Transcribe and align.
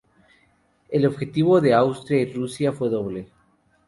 El 0.89 1.05
objetivo 1.05 1.61
de 1.61 1.75
Austria 1.75 2.21
y 2.23 2.33
Rusia 2.33 2.71
fue 2.73 2.89
doble. 2.89 3.29